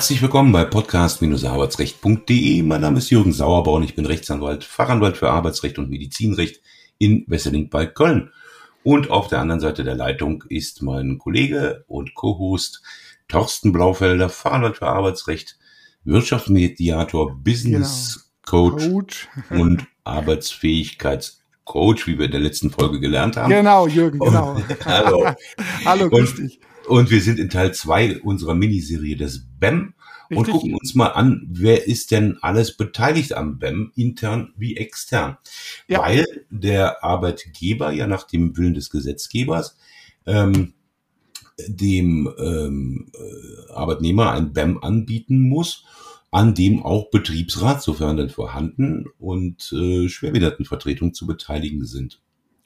[0.00, 2.62] Herzlich willkommen bei podcast-arbeitsrecht.de.
[2.62, 6.62] Mein Name ist Jürgen Sauerbau und ich bin Rechtsanwalt, Fachanwalt für Arbeitsrecht und Medizinrecht
[6.96, 8.30] in Wesseling bei Köln.
[8.82, 12.82] Und auf der anderen Seite der Leitung ist mein Kollege und Co-Host
[13.28, 15.58] Thorsten Blaufelder, Fachanwalt für Arbeitsrecht,
[16.04, 18.70] Wirtschaftsmediator, Business genau.
[18.70, 19.28] Coach, Coach.
[19.50, 23.50] und Arbeitsfähigkeitscoach, wie wir in der letzten Folge gelernt haben.
[23.50, 24.56] Genau, Jürgen, genau.
[24.86, 25.26] hallo.
[25.84, 26.58] hallo, grüß dich.
[26.90, 29.94] Und wir sind in Teil zwei unserer Miniserie des BEM
[30.28, 30.36] Richtig.
[30.38, 35.38] und gucken uns mal an, wer ist denn alles beteiligt am BEM, intern wie extern.
[35.86, 36.00] Ja.
[36.00, 39.76] Weil der Arbeitgeber ja nach dem Willen des Gesetzgebers
[40.26, 40.74] ähm,
[41.68, 45.84] dem ähm, äh, Arbeitnehmer ein BEM anbieten muss,
[46.32, 52.20] an dem auch Betriebsrat, sofern denn vorhanden, und äh, Schwerbehindertenvertretung zu beteiligen sind.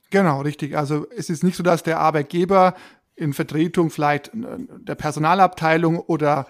[0.09, 0.79] Genau, richtig.
[0.79, 2.75] Also es ist nicht so, dass der Arbeitgeber
[3.17, 6.47] in Vertretung vielleicht der Personalabteilung oder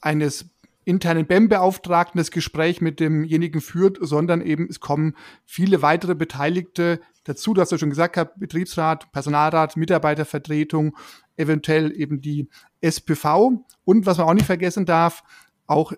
[0.00, 0.46] eines
[0.84, 7.54] internen BEM-Beauftragten das Gespräch mit demjenigen führt, sondern eben es kommen viele weitere Beteiligte dazu.
[7.54, 10.96] Du hast ja schon gesagt, gehabt, Betriebsrat, Personalrat, Mitarbeitervertretung,
[11.36, 12.48] eventuell eben die
[12.80, 15.24] SPV und was man auch nicht vergessen darf,
[15.66, 15.92] auch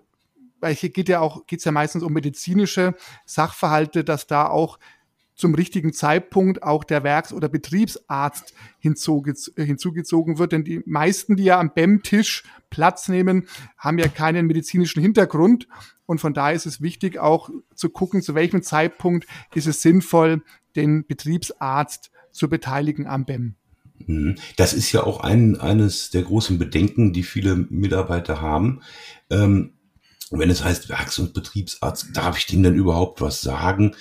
[0.59, 4.79] weil hier geht ja auch geht's ja meistens um medizinische Sachverhalte, dass da auch
[5.39, 10.51] zum richtigen Zeitpunkt auch der Werks- oder Betriebsarzt hinzugezogen wird.
[10.51, 15.69] Denn die meisten, die ja am BEM-Tisch Platz nehmen, haben ja keinen medizinischen Hintergrund.
[16.05, 20.43] Und von daher ist es wichtig, auch zu gucken, zu welchem Zeitpunkt ist es sinnvoll,
[20.75, 23.55] den Betriebsarzt zu beteiligen am BEM.
[24.07, 24.35] Mhm.
[24.57, 28.81] Das ist ja auch ein, eines der großen Bedenken, die viele Mitarbeiter haben.
[29.29, 29.71] Ähm,
[30.31, 33.95] wenn es heißt Werks- und Betriebsarzt, darf ich dem denn überhaupt was sagen?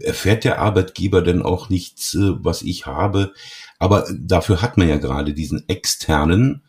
[0.00, 3.32] Erfährt der Arbeitgeber denn auch nichts, äh, was ich habe?
[3.78, 6.62] Aber dafür hat man ja gerade diesen externen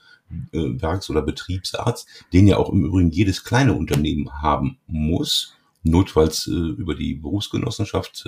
[0.51, 5.55] äh, Werks- oder Betriebsarzt, den ja auch im Übrigen jedes kleine Unternehmen haben muss.
[5.83, 8.25] Notfalls äh, über die Berufsgenossenschaft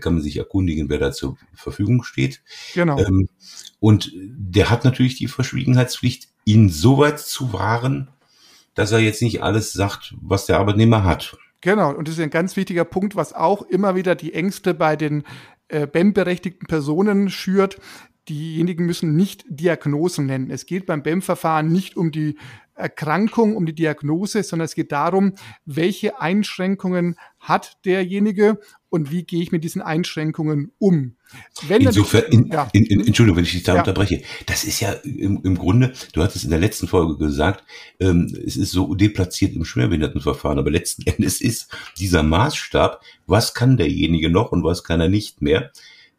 [0.00, 2.42] kann man sich erkundigen, wer da zur Verfügung steht.
[2.74, 2.98] Genau.
[2.98, 3.28] Ähm,
[3.80, 8.08] und der hat natürlich die Verschwiegenheitspflicht, ihn so weit zu wahren,
[8.74, 11.36] dass er jetzt nicht alles sagt, was der Arbeitnehmer hat.
[11.60, 14.96] Genau, und das ist ein ganz wichtiger Punkt, was auch immer wieder die Ängste bei
[14.96, 15.24] den
[15.68, 17.80] äh, BEM-berechtigten Personen schürt.
[18.28, 20.50] Diejenigen müssen nicht Diagnosen nennen.
[20.50, 22.36] Es geht beim BEM-Verfahren nicht um die
[22.74, 28.58] Erkrankung, um die Diagnose, sondern es geht darum, welche Einschränkungen hat derjenige
[28.88, 31.16] und wie gehe ich mit diesen Einschränkungen um.
[31.68, 32.68] Wenn Insofern, in, ja.
[32.72, 33.80] in, in, Entschuldigung, wenn ich dich da ja.
[33.80, 37.64] unterbreche, das ist ja im, im Grunde, du hattest in der letzten Folge gesagt,
[38.00, 41.68] ähm, es ist so deplatziert im Schwerbehindertenverfahren, aber letzten Endes ist
[41.98, 45.70] dieser Maßstab, was kann derjenige noch und was kann er nicht mehr,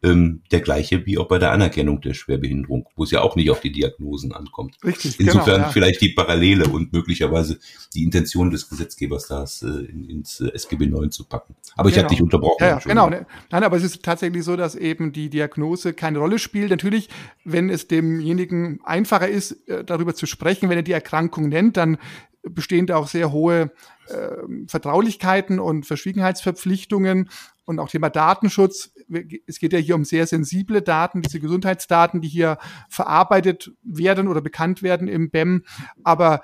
[0.06, 3.50] ähm, der gleiche wie auch bei der Anerkennung der Schwerbehinderung, wo es ja auch nicht
[3.50, 4.78] auf die Diagnosen ankommt.
[4.84, 5.20] Richtig.
[5.20, 5.70] Insofern genau, ja.
[5.70, 7.60] vielleicht die Parallele und möglicherweise
[7.94, 11.56] die Intention des Gesetzgebers, das äh, in, ins äh, SGB 9 zu packen.
[11.76, 12.06] Aber ich genau.
[12.06, 12.58] habe dich unterbrochen.
[12.60, 13.10] Ja, ja genau.
[13.10, 16.70] Ne, nein, aber es ist tatsächlich so, dass eben die Diagnose keine Rolle spielt.
[16.70, 17.10] Natürlich,
[17.44, 21.98] wenn es demjenigen einfacher ist, äh, darüber zu sprechen, wenn er die Erkrankung nennt, dann
[22.44, 23.72] bestehen da auch sehr hohe
[24.08, 27.30] äh, Vertraulichkeiten und Verschwiegenheitsverpflichtungen
[27.66, 28.92] und auch Thema Datenschutz.
[29.48, 32.58] Es geht ja hier um sehr sensible Daten, diese Gesundheitsdaten, die hier
[32.90, 35.64] verarbeitet werden oder bekannt werden im BEM.
[36.04, 36.42] Aber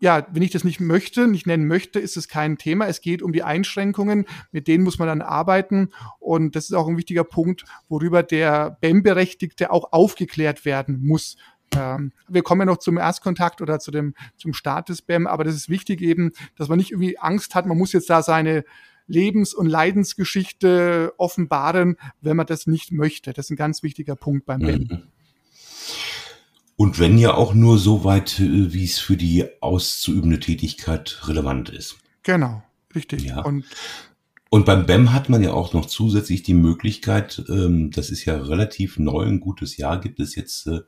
[0.00, 2.86] ja, wenn ich das nicht möchte, nicht nennen möchte, ist es kein Thema.
[2.86, 5.90] Es geht um die Einschränkungen, mit denen muss man dann arbeiten.
[6.18, 11.36] Und das ist auch ein wichtiger Punkt, worüber der BEM-Berechtigte auch aufgeklärt werden muss.
[11.74, 15.44] Ähm, wir kommen ja noch zum Erstkontakt oder zu dem, zum Start des BEM, aber
[15.44, 18.64] das ist wichtig eben, dass man nicht irgendwie Angst hat, man muss jetzt da seine
[19.06, 23.32] Lebens- und Leidensgeschichte offenbaren, wenn man das nicht möchte.
[23.32, 24.88] Das ist ein ganz wichtiger Punkt beim BEM.
[24.90, 25.02] Mhm.
[26.76, 31.68] Und wenn ja auch nur so weit, äh, wie es für die auszuübende Tätigkeit relevant
[31.68, 31.96] ist.
[32.22, 32.62] Genau,
[32.94, 33.22] richtig.
[33.24, 33.42] Ja.
[33.42, 33.64] Und
[34.54, 38.36] und beim BEM hat man ja auch noch zusätzlich die Möglichkeit, ähm, das ist ja
[38.36, 40.82] relativ neu, ein gutes Jahr gibt es jetzt äh,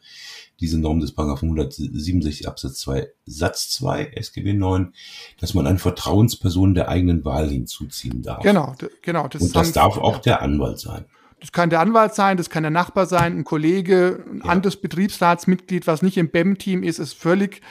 [0.60, 4.92] diese Norm des Paragraphen 167 Absatz 2 Satz 2 SGB 9,
[5.40, 8.44] dass man eine Vertrauensperson der eigenen Wahl hinzuziehen darf.
[8.44, 9.26] Genau, genau.
[9.26, 11.04] Das Und das darf auch der Anwalt sein.
[11.40, 14.44] Das kann der Anwalt sein, das kann der Nachbar sein, ein Kollege, ein ja.
[14.44, 17.62] anderes Betriebsratsmitglied, was nicht im BEM-Team ist, ist völlig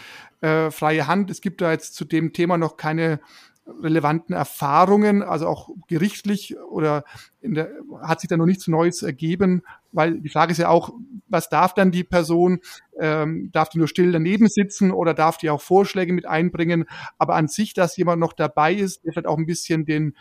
[0.41, 1.31] äh, freie Hand.
[1.31, 3.21] Es gibt da jetzt zu dem Thema noch keine
[3.67, 7.03] relevanten Erfahrungen, also auch gerichtlich oder
[7.41, 7.71] in der,
[8.01, 10.93] hat sich da noch nichts Neues ergeben, weil die Frage ist ja auch,
[11.27, 12.59] was darf dann die Person?
[12.99, 16.85] Ähm, darf die nur still daneben sitzen oder darf die auch Vorschläge mit einbringen?
[17.17, 20.15] Aber an sich, dass jemand noch dabei ist, der vielleicht auch ein bisschen den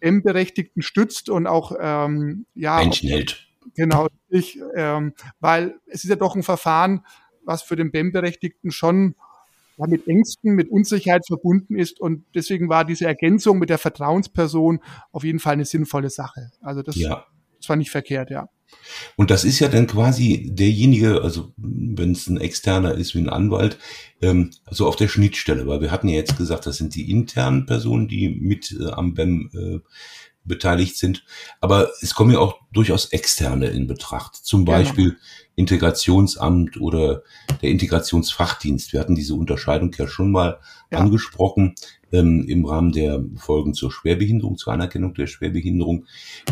[0.00, 3.46] M-Berechtigten stützt und auch ähm, ja Menschen hält.
[3.76, 7.04] Genau, ich, ähm, weil es ist ja doch ein Verfahren,
[7.44, 9.14] was für den BEM-Berechtigten schon
[9.80, 12.00] ja, mit Ängsten, mit Unsicherheit verbunden ist.
[12.00, 14.80] Und deswegen war diese Ergänzung mit der Vertrauensperson
[15.10, 16.50] auf jeden Fall eine sinnvolle Sache.
[16.60, 17.24] Also das, ja.
[17.58, 18.48] das war nicht verkehrt, ja.
[19.16, 23.28] Und das ist ja dann quasi derjenige, also wenn es ein externer ist wie ein
[23.28, 23.78] Anwalt,
[24.22, 27.66] ähm, also auf der Schnittstelle, weil wir hatten ja jetzt gesagt, das sind die internen
[27.66, 29.80] Personen, die mit äh, am BEM äh,
[30.44, 31.24] beteiligt sind.
[31.60, 34.36] Aber es kommen ja auch durchaus externe in Betracht.
[34.36, 34.78] Zum genau.
[34.78, 35.20] Beispiel genau.
[35.56, 37.22] Integrationsamt oder
[37.62, 38.92] der Integrationsfachdienst.
[38.92, 40.58] Wir hatten diese Unterscheidung ja schon mal
[40.90, 40.98] ja.
[40.98, 41.74] angesprochen
[42.12, 46.06] ähm, im Rahmen der Folgen zur Schwerbehinderung, zur Anerkennung der Schwerbehinderung.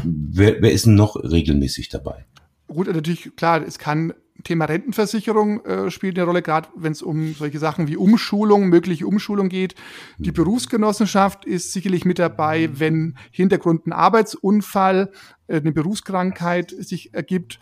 [0.04, 2.26] Wer, wer ist denn noch regelmäßig dabei?
[2.68, 4.12] Gut, natürlich, klar, es kann
[4.44, 9.06] Thema Rentenversicherung äh, spielt eine Rolle, gerade wenn es um solche Sachen wie Umschulung, mögliche
[9.06, 9.74] Umschulung geht.
[10.18, 10.34] Die mhm.
[10.34, 15.12] Berufsgenossenschaft ist sicherlich mit dabei, wenn Hintergrund ein Arbeitsunfall,
[15.48, 17.58] äh, eine Berufskrankheit sich ergibt.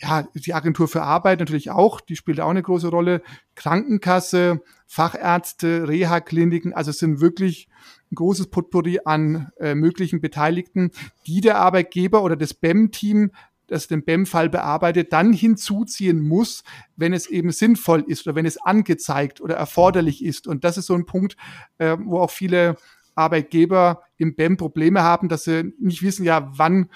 [0.00, 3.22] Ja, die Agentur für Arbeit natürlich auch, die spielt auch eine große Rolle.
[3.56, 7.68] Krankenkasse, Fachärzte, Reha-Kliniken, also es sind wirklich
[8.10, 10.90] ein großes Potpourri an äh, möglichen Beteiligten,
[11.26, 13.32] die der Arbeitgeber oder das BEM-Team
[13.68, 16.64] das den BEM-Fall bearbeitet, dann hinzuziehen muss,
[16.96, 20.48] wenn es eben sinnvoll ist oder wenn es angezeigt oder erforderlich ist.
[20.48, 21.36] Und das ist so ein Punkt,
[21.78, 22.76] äh, wo auch viele
[23.14, 26.88] Arbeitgeber im BEM Probleme haben, dass sie nicht wissen, ja, wann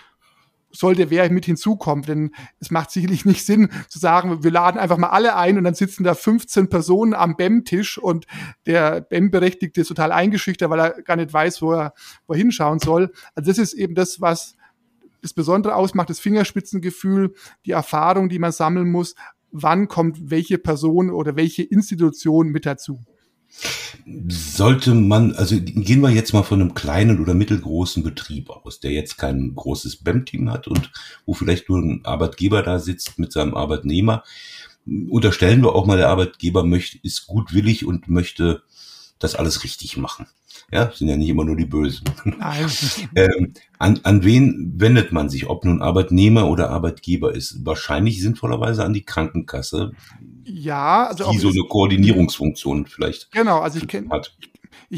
[0.72, 2.04] sollte wer mit hinzukommen.
[2.04, 5.64] Denn es macht sicherlich nicht Sinn zu sagen, wir laden einfach mal alle ein und
[5.64, 8.26] dann sitzen da 15 Personen am BEM-Tisch und
[8.66, 11.92] der BEM-Berechtigte ist total eingeschüchtert, weil er gar nicht weiß, wo er,
[12.26, 13.12] wo er hinschauen soll.
[13.34, 14.56] Also das ist eben das, was
[15.22, 17.34] das Besondere ausmacht, das Fingerspitzengefühl,
[17.64, 19.14] die Erfahrung, die man sammeln muss,
[19.52, 23.00] wann kommt welche Person oder welche Institution mit dazu.
[24.28, 28.92] Sollte man, also gehen wir jetzt mal von einem kleinen oder mittelgroßen Betrieb aus, der
[28.92, 30.90] jetzt kein großes BEM-Team hat und
[31.26, 34.24] wo vielleicht nur ein Arbeitgeber da sitzt mit seinem Arbeitnehmer.
[34.86, 38.62] Unterstellen wir auch mal, der Arbeitgeber möchte, ist gutwillig und möchte
[39.22, 40.26] das alles richtig machen.
[40.70, 42.04] Ja, sind ja nicht immer nur die Bösen.
[43.14, 47.64] ähm, an, an wen wendet man sich, ob nun Arbeitnehmer oder Arbeitgeber ist?
[47.64, 49.92] Wahrscheinlich sinnvollerweise an die Krankenkasse.
[50.44, 53.30] Ja, also die so eine Koordinierungsfunktion vielleicht.
[53.32, 54.08] Genau, also ich kenne
[54.40, 54.51] ich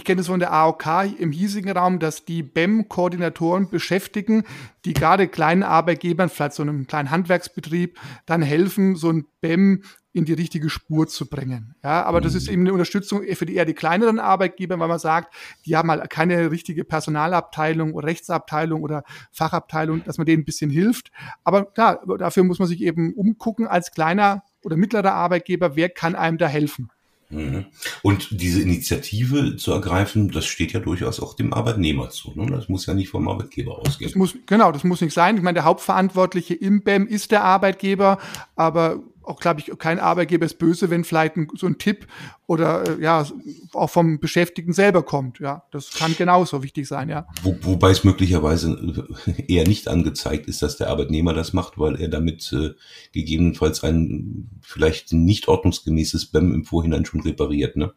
[0.04, 0.86] kenne es von der AOK
[1.18, 4.44] im hiesigen Raum, dass die BEM-Koordinatoren beschäftigen,
[4.84, 9.82] die gerade kleinen Arbeitgebern, vielleicht so einem kleinen Handwerksbetrieb, dann helfen, so ein BEM
[10.14, 11.74] in die richtige Spur zu bringen.
[11.82, 12.52] Ja, aber das ist mhm.
[12.52, 15.34] eben eine Unterstützung für die eher die kleineren Arbeitgeber, weil man sagt,
[15.66, 20.70] die haben halt keine richtige Personalabteilung oder Rechtsabteilung oder Fachabteilung, dass man denen ein bisschen
[20.70, 21.10] hilft.
[21.42, 26.14] Aber klar, dafür muss man sich eben umgucken als kleiner oder mittlerer Arbeitgeber, wer kann
[26.14, 26.90] einem da helfen?
[27.34, 27.66] Mhm.
[28.02, 32.32] Und diese Initiative zu ergreifen, das steht ja durchaus auch dem Arbeitnehmer zu.
[32.34, 32.50] Ne?
[32.50, 34.10] Das muss ja nicht vom Arbeitgeber ausgehen.
[34.10, 35.36] Das muss, genau, das muss nicht sein.
[35.36, 38.18] Ich meine, der Hauptverantwortliche im BEM ist der Arbeitgeber,
[38.56, 42.06] aber auch, glaube ich, kein Arbeitgeber ist böse, wenn vielleicht ein, so ein Tipp
[42.46, 43.26] oder äh, ja
[43.72, 45.40] auch vom Beschäftigten selber kommt.
[45.40, 47.08] Ja, das kann genauso wichtig sein.
[47.08, 47.26] Ja.
[47.42, 49.06] Wo, wobei es möglicherweise
[49.48, 52.70] eher nicht angezeigt ist, dass der Arbeitnehmer das macht, weil er damit äh,
[53.12, 57.76] gegebenenfalls ein vielleicht nicht ordnungsgemäßes BEM im Vorhinein schon repariert.
[57.76, 57.92] Ne?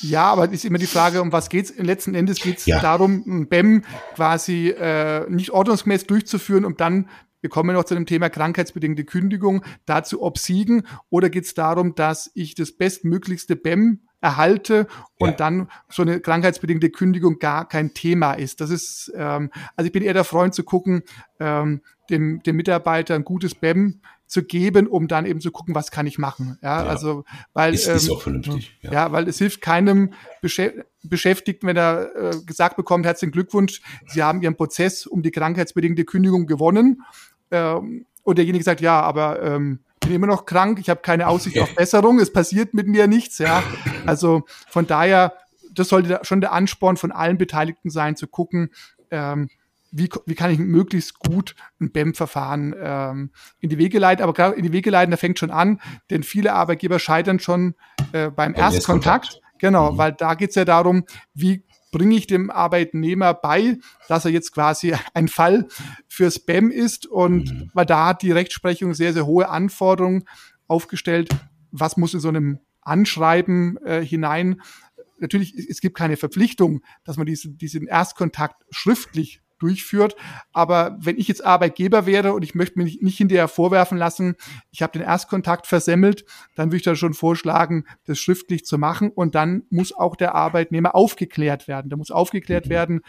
[0.00, 1.72] Ja, aber es ist immer die Frage, um was geht's?
[1.76, 2.80] Letzten Endes geht's ja.
[2.80, 3.84] darum, ein BEM
[4.14, 7.08] quasi äh, nicht ordnungsgemäß durchzuführen, um dann
[7.42, 12.30] wir kommen noch zu dem Thema krankheitsbedingte Kündigung, dazu obsiegen oder geht es darum, dass
[12.34, 14.86] ich das bestmöglichste BEM erhalte
[15.18, 15.36] und ja.
[15.36, 18.60] dann so eine krankheitsbedingte Kündigung gar kein Thema ist.
[18.60, 21.02] Das ist, ähm, also ich bin eher der Freund zu gucken,
[21.40, 24.00] ähm, dem, dem Mitarbeiter ein gutes BEM
[24.32, 26.56] zu geben, um dann eben zu gucken, was kann ich machen.
[26.62, 26.88] Ja, ja.
[26.88, 28.78] also weil ist, ähm, ist auch vernünftig.
[28.80, 28.92] Ja.
[28.92, 29.12] ja.
[29.12, 34.56] weil es hilft keinem Beschäftigten, wenn er äh, gesagt bekommt, herzlichen Glückwunsch, Sie haben Ihren
[34.56, 37.02] Prozess um die krankheitsbedingte Kündigung gewonnen
[37.52, 41.58] ähm, und derjenige sagt, ja, aber ähm, bin immer noch krank, ich habe keine Aussicht
[41.58, 43.62] auf Besserung, es passiert mit mir nichts, ja.
[44.06, 45.34] Also von daher,
[45.72, 48.70] das sollte schon der Ansporn von allen Beteiligten sein, zu gucken,
[49.10, 49.48] ähm,
[49.92, 53.30] wie, wie kann ich möglichst gut ein BEM-Verfahren ähm,
[53.60, 54.22] in die Wege leiten.
[54.22, 55.80] Aber gerade in die Wege leiten, da fängt schon an,
[56.10, 57.74] denn viele Arbeitgeber scheitern schon
[58.12, 59.40] äh, beim Erstkontakt.
[59.58, 59.98] Genau, mhm.
[59.98, 61.04] weil da geht's ja darum,
[61.34, 65.68] wie bringe ich dem Arbeitnehmer bei, dass er jetzt quasi ein Fall
[66.08, 67.70] für Spam ist und mhm.
[67.72, 70.24] weil da hat die Rechtsprechung sehr, sehr hohe Anforderungen
[70.66, 71.28] aufgestellt.
[71.70, 74.60] Was muss in so einem Anschreiben äh, hinein?
[75.18, 80.16] Natürlich, es gibt keine Verpflichtung, dass man diese, diesen Erstkontakt schriftlich durchführt.
[80.52, 84.36] Aber wenn ich jetzt Arbeitgeber wäre und ich möchte mich nicht hinterher vorwerfen lassen,
[84.70, 89.10] ich habe den Erstkontakt versemmelt, dann würde ich da schon vorschlagen, das schriftlich zu machen.
[89.10, 91.88] Und dann muss auch der Arbeitnehmer aufgeklärt werden.
[91.90, 93.02] Da muss aufgeklärt werden,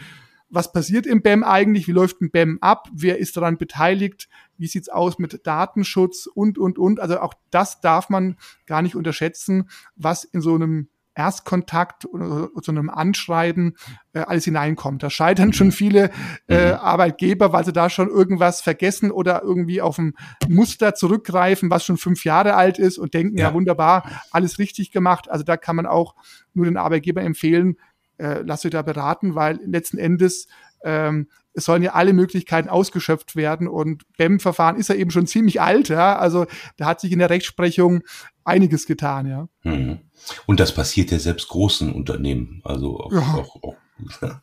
[0.54, 4.68] was passiert im BEM eigentlich, wie läuft ein BEM ab, wer ist daran beteiligt, wie
[4.68, 7.00] sieht's aus mit Datenschutz und, und, und.
[7.00, 12.70] Also auch das darf man gar nicht unterschätzen, was in so einem Erstkontakt oder zu
[12.70, 13.76] einem Anschreiben
[14.12, 15.02] äh, alles hineinkommt.
[15.02, 16.10] Da scheitern schon viele
[16.48, 16.78] äh, mhm.
[16.78, 20.14] Arbeitgeber, weil sie da schon irgendwas vergessen oder irgendwie auf ein
[20.48, 24.90] Muster zurückgreifen, was schon fünf Jahre alt ist und denken, ja, ja wunderbar, alles richtig
[24.90, 25.30] gemacht.
[25.30, 26.14] Also da kann man auch
[26.52, 27.76] nur den Arbeitgeber empfehlen,
[28.18, 30.46] äh, lasst euch da beraten, weil letzten Endes
[30.84, 35.60] ähm, es sollen ja alle Möglichkeiten ausgeschöpft werden und BEM-Verfahren ist ja eben schon ziemlich
[35.60, 36.18] alt, ja.
[36.18, 38.02] Also da hat sich in der Rechtsprechung
[38.44, 39.48] einiges getan, ja.
[39.62, 40.00] Mhm.
[40.46, 43.34] Und das passiert ja selbst großen Unternehmen, also auch, ja.
[43.34, 43.76] auch, auch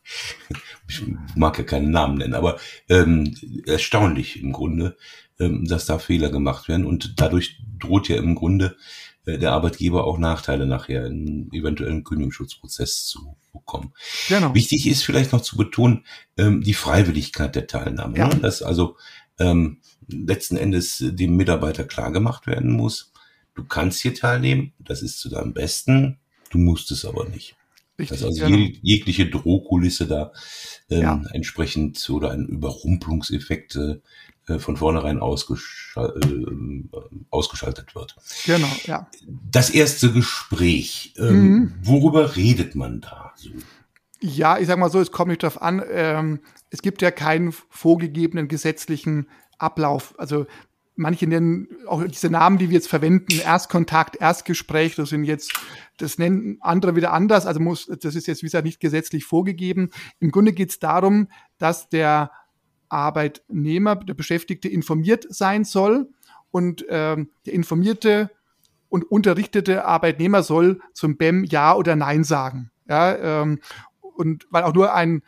[0.88, 1.04] ich
[1.36, 4.98] mag ja keinen Namen nennen, aber ähm, erstaunlich im Grunde,
[5.40, 8.78] ähm, dass da Fehler gemacht werden und dadurch droht ja im Grunde
[9.26, 13.94] äh, der Arbeitgeber auch Nachteile nachher in eventuellen Kündigungsschutzprozess zu bekommen.
[14.30, 14.54] Genau.
[14.54, 16.06] Wichtig ist vielleicht noch zu betonen,
[16.38, 18.18] ähm, die Freiwilligkeit der Teilnahme.
[18.18, 18.30] Ja.
[18.30, 18.38] Ne?
[18.38, 18.98] Dass also
[19.38, 23.12] ähm, letzten Endes dem Mitarbeiter klar gemacht werden muss,
[23.56, 27.56] du kannst hier teilnehmen, das ist zu deinem Besten, du musst es aber nicht.
[28.00, 28.70] Richtig, dass also genau.
[28.82, 30.32] jegliche Drohkulisse da
[30.90, 31.22] ähm, ja.
[31.34, 33.76] entsprechend oder ein Überrumpelungseffekt
[34.48, 38.16] äh, von vornherein ausgeschaltet, äh, ausgeschaltet wird.
[38.46, 39.08] Genau, ja.
[39.52, 41.74] Das erste Gespräch, ähm, mhm.
[41.84, 43.50] worüber redet man da so?
[44.20, 46.40] Ja, ich sag mal so, es kommt nicht darauf an, ähm,
[46.70, 49.28] es gibt ja keinen vorgegebenen gesetzlichen
[49.58, 50.14] Ablauf.
[50.18, 50.46] Also
[50.96, 55.54] manche nennen auch diese Namen, die wir jetzt verwenden, Erstkontakt, Erstgespräch, das sind jetzt,
[55.98, 59.90] das nennen andere wieder anders, also muss, das ist jetzt wie gesagt nicht gesetzlich vorgegeben.
[60.20, 62.32] Im Grunde geht es darum, dass der
[62.90, 66.10] Arbeitnehmer, der Beschäftigte informiert sein soll
[66.52, 68.30] und ähm, der informierte
[68.90, 72.72] und unterrichtete Arbeitnehmer soll zum BEM Ja oder Nein sagen.
[72.88, 73.60] Ja, ähm,
[74.02, 75.24] und weil auch nur ein,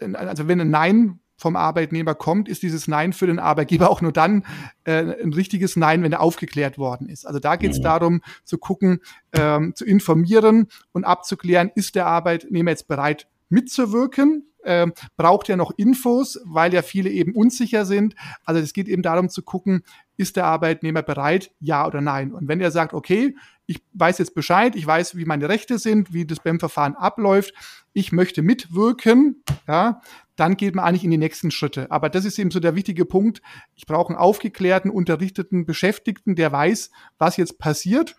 [0.00, 4.12] also wenn ein Nein vom Arbeitnehmer kommt, ist dieses Nein für den Arbeitgeber auch nur
[4.12, 4.44] dann
[4.84, 7.26] äh, ein richtiges Nein, wenn er aufgeklärt worden ist.
[7.26, 7.84] Also da geht es mhm.
[7.84, 9.00] darum zu gucken,
[9.32, 15.72] ähm, zu informieren und abzuklären, ist der Arbeitnehmer jetzt bereit mitzuwirken äh, braucht ja noch
[15.76, 18.14] Infos, weil ja viele eben unsicher sind.
[18.44, 19.82] Also es geht eben darum zu gucken,
[20.16, 22.32] ist der Arbeitnehmer bereit, ja oder nein.
[22.32, 23.36] Und wenn er sagt, okay,
[23.66, 27.52] ich weiß jetzt Bescheid, ich weiß, wie meine Rechte sind, wie das BEM-Verfahren abläuft,
[27.92, 30.00] ich möchte mitwirken, ja,
[30.36, 31.90] dann geht man eigentlich in die nächsten Schritte.
[31.90, 33.40] Aber das ist eben so der wichtige Punkt.
[33.74, 38.16] Ich brauche einen aufgeklärten, unterrichteten Beschäftigten, der weiß, was jetzt passiert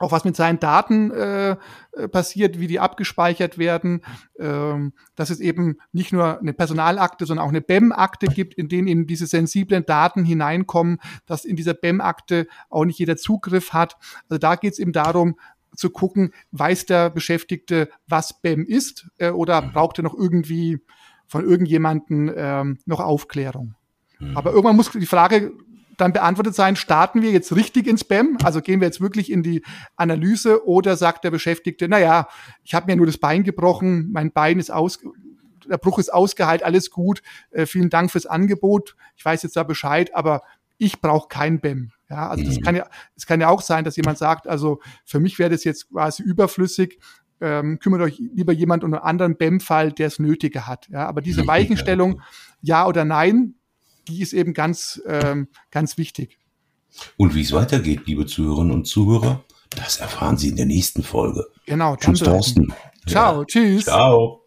[0.00, 1.50] auch was mit seinen Daten äh,
[1.92, 4.00] äh, passiert, wie die abgespeichert werden,
[4.38, 8.88] ähm, dass es eben nicht nur eine Personalakte, sondern auch eine BEM-Akte gibt, in denen
[8.88, 13.96] eben diese sensiblen Daten hineinkommen, dass in dieser BEM-Akte auch nicht jeder Zugriff hat.
[14.28, 15.36] Also da geht es eben darum,
[15.76, 19.72] zu gucken, weiß der Beschäftigte, was BEM ist, äh, oder mhm.
[19.72, 20.78] braucht er noch irgendwie
[21.26, 23.74] von irgendjemanden ähm, noch Aufklärung?
[24.18, 24.36] Mhm.
[24.36, 25.52] Aber irgendwann muss die Frage
[26.00, 28.38] dann beantwortet sein, starten wir jetzt richtig ins Spam?
[28.42, 29.62] Also gehen wir jetzt wirklich in die
[29.96, 32.28] Analyse oder sagt der Beschäftigte, naja,
[32.64, 35.00] ich habe mir nur das Bein gebrochen, mein Bein ist aus,
[35.68, 39.62] der Bruch ist ausgeheilt, alles gut, äh, vielen Dank fürs Angebot, ich weiß jetzt da
[39.62, 40.42] Bescheid, aber
[40.78, 41.92] ich brauche kein BEM.
[42.08, 42.62] Ja, also das mhm.
[42.62, 45.62] kann ja, es kann ja auch sein, dass jemand sagt, also für mich wäre das
[45.64, 46.98] jetzt quasi überflüssig,
[47.40, 50.88] ähm, kümmert euch lieber jemand um einen anderen BEM-Fall, der es nötiger hat.
[50.88, 52.20] Ja, aber diese Weichenstellung,
[52.60, 53.54] ja oder nein,
[54.08, 56.38] die ist eben ganz, ähm, ganz wichtig.
[57.16, 61.46] Und wie es weitergeht, liebe Zuhörerinnen und Zuhörer, das erfahren Sie in der nächsten Folge.
[61.66, 61.96] Genau.
[61.96, 62.74] Tschüss, Thorsten.
[63.06, 63.44] Ciao, ja.
[63.46, 63.84] tschüss.
[63.84, 64.40] Ciao.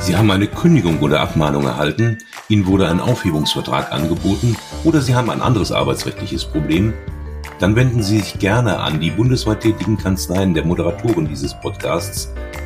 [0.00, 5.30] Sie haben eine Kündigung oder Abmahnung erhalten, Ihnen wurde ein Aufhebungsvertrag angeboten oder Sie haben
[5.30, 6.94] ein anderes arbeitsrechtliches Problem,
[7.58, 12.32] dann wenden Sie sich gerne an die bundesweit tätigen Kanzleien der Moderatoren dieses Podcasts